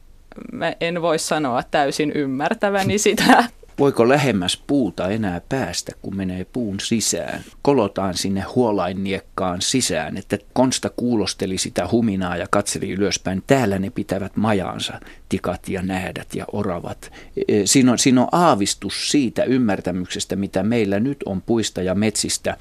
Mä 0.53 0.73
en 0.81 1.03
voi 1.03 1.19
sanoa 1.19 1.63
täysin 1.71 2.13
ymmärtäväni 2.15 2.99
sitä. 2.99 3.45
Voiko 3.79 4.09
lähemmäs 4.09 4.63
puuta 4.67 5.09
enää 5.09 5.41
päästä, 5.49 5.93
kun 6.03 6.17
menee 6.17 6.47
puun 6.53 6.81
sisään? 6.81 7.45
Kolotaan 7.63 8.15
sinne 8.15 8.41
huolainniekkaan 8.41 9.63
sisään, 9.63 10.17
että 10.17 10.39
Konsta 10.53 10.91
kuulosteli 10.97 11.59
sitä 11.59 11.89
huminaa 11.93 12.37
ja 12.37 12.47
katseli 12.51 12.91
ylöspäin. 12.91 13.43
Täällä 13.47 13.79
ne 13.79 13.91
pitävät 13.91 14.37
majaansa 14.37 15.01
tikat 15.29 15.69
ja 15.69 15.83
näädät 15.83 16.35
ja 16.35 16.45
oravat. 16.53 17.13
E, 17.49 17.67
siinä 17.67 17.93
on, 17.93 17.99
siinä 17.99 18.23
on 18.23 18.29
aavistus 18.33 19.11
siitä 19.11 19.45
ymmärtämyksestä, 19.45 20.37
mitä 20.37 20.63
meillä 20.63 21.01
nyt 21.01 21.19
on 21.27 21.43
puista 21.43 21.83
ja 21.83 21.95
metsistä, 21.95 22.57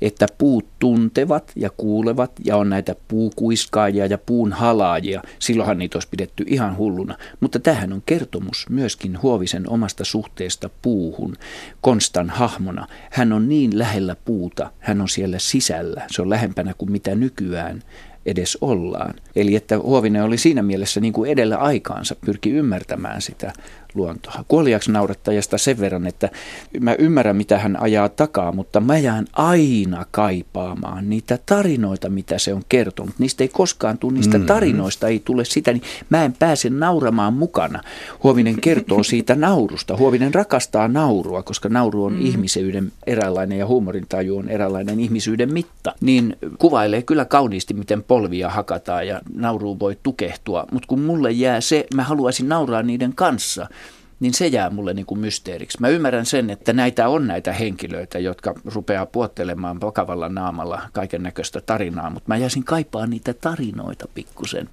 että 0.00 0.26
puut 0.38 0.66
tuntevat 0.78 1.52
ja 1.56 1.70
kuulevat 1.76 2.32
ja 2.44 2.56
on 2.56 2.70
näitä 2.70 2.94
puukuiskaajia 3.08 4.06
ja 4.06 4.18
puun 4.18 4.52
halaajia. 4.52 5.22
Silloinhan 5.38 5.78
niitä 5.78 5.96
olisi 5.96 6.08
pidetty 6.10 6.44
ihan 6.46 6.76
hulluna. 6.76 7.16
Mutta 7.40 7.58
tähän 7.58 7.92
on 7.92 8.02
kertomus 8.06 8.66
myöskin 8.68 9.22
Huovisen 9.22 9.70
omasta 9.70 10.04
suhteesta 10.04 10.59
puuhun 10.82 11.36
Konstan 11.80 12.30
hahmona. 12.30 12.86
Hän 13.10 13.32
on 13.32 13.48
niin 13.48 13.78
lähellä 13.78 14.16
puuta, 14.24 14.70
hän 14.78 15.00
on 15.00 15.08
siellä 15.08 15.38
sisällä. 15.38 16.06
Se 16.10 16.22
on 16.22 16.30
lähempänä 16.30 16.74
kuin 16.78 16.92
mitä 16.92 17.14
nykyään 17.14 17.82
edes 18.26 18.58
ollaan. 18.60 19.14
Eli 19.36 19.56
että 19.56 19.78
Huovinen 19.78 20.22
oli 20.22 20.38
siinä 20.38 20.62
mielessä 20.62 21.00
niin 21.00 21.12
kuin 21.12 21.30
edellä 21.30 21.56
aikaansa, 21.56 22.16
pyrki 22.26 22.50
ymmärtämään 22.50 23.22
sitä 23.22 23.52
luontoa. 23.94 24.44
Kuoliaksi 24.48 24.92
naurattajasta 24.92 25.58
sen 25.58 25.80
verran, 25.80 26.06
että 26.06 26.28
mä 26.80 26.94
ymmärrän 26.98 27.36
mitä 27.36 27.58
hän 27.58 27.82
ajaa 27.82 28.08
takaa, 28.08 28.52
mutta 28.52 28.80
mä 28.80 28.98
jään 28.98 29.26
aina 29.32 30.06
kaipaamaan 30.10 31.10
niitä 31.10 31.38
tarinoita, 31.46 32.08
mitä 32.08 32.38
se 32.38 32.54
on 32.54 32.62
kertonut. 32.68 33.14
Niistä 33.18 33.44
ei 33.44 33.48
koskaan 33.48 33.98
tule, 33.98 34.12
niistä 34.12 34.38
mm-hmm. 34.38 34.46
tarinoista 34.46 35.08
ei 35.08 35.22
tule 35.24 35.44
sitä, 35.44 35.72
niin 35.72 35.82
mä 36.10 36.24
en 36.24 36.32
pääse 36.32 36.70
nauramaan 36.70 37.34
mukana. 37.34 37.82
Huovinen 38.22 38.60
kertoo 38.60 39.02
siitä 39.02 39.34
naurusta. 39.34 39.96
Huovinen 39.96 40.34
rakastaa 40.34 40.88
naurua, 40.88 41.42
koska 41.42 41.68
nauru 41.68 42.04
on 42.04 42.12
mm. 42.12 42.26
ihmisyyden 42.26 42.92
eräänlainen 43.06 43.58
ja 43.58 43.66
huumorintaju 43.66 44.36
on 44.36 44.48
eräänlainen 44.48 45.00
ihmisyyden 45.00 45.52
mitta. 45.52 45.94
Niin 46.00 46.36
kuvailee 46.58 47.02
kyllä 47.02 47.24
kauniisti, 47.24 47.74
miten 47.74 48.02
polvia 48.02 48.50
hakataan 48.50 49.06
ja 49.06 49.20
nauruun 49.34 49.80
voi 49.80 49.98
tukehtua. 50.02 50.66
Mutta 50.72 50.86
kun 50.86 51.00
mulle 51.00 51.30
jää 51.30 51.60
se, 51.60 51.86
mä 51.94 52.02
haluaisin 52.02 52.48
nauraa 52.48 52.82
niiden 52.82 53.12
kanssa– 53.14 53.66
niin 54.20 54.34
se 54.34 54.46
jää 54.46 54.70
mulle 54.70 54.94
niin 54.94 55.06
kuin 55.06 55.20
mysteeriksi. 55.20 55.80
Mä 55.80 55.88
ymmärrän 55.88 56.26
sen, 56.26 56.50
että 56.50 56.72
näitä 56.72 57.08
on 57.08 57.26
näitä 57.26 57.52
henkilöitä, 57.52 58.18
jotka 58.18 58.54
rupeaa 58.74 59.06
puottelemaan 59.06 59.80
vakavalla 59.80 60.28
naamalla 60.28 60.82
kaiken 60.92 61.22
näköistä 61.22 61.60
tarinaa, 61.60 62.10
mutta 62.10 62.28
mä 62.28 62.36
jäisin 62.36 62.64
kaipaa 62.64 63.06
niitä 63.06 63.34
tarinoita 63.34 64.08
pikkusen. 64.14 64.70